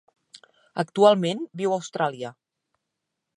[0.83, 2.33] Actualment viu a Austràlia.